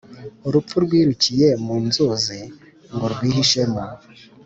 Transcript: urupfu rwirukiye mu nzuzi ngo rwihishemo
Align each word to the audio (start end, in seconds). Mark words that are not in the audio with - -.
urupfu 0.47 0.75
rwirukiye 0.85 1.47
mu 1.65 1.75
nzuzi 1.85 2.39
ngo 2.93 3.05
rwihishemo 3.13 3.83